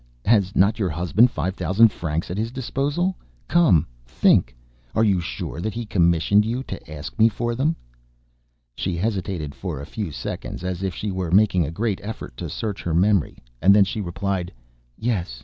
[0.25, 3.15] Has not your husband five thousand francs at his disposal!
[3.47, 4.55] Come, think.
[4.95, 7.75] Are you sure that he commissioned you to ask me for them?"
[8.75, 12.49] She hesitated for a few seconds, as if she were making a great effort to
[12.49, 14.51] search her memory, and then she replied:
[14.97, 15.39] "Yes